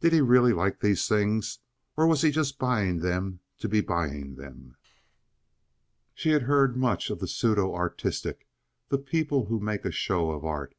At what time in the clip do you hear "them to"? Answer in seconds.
2.98-3.70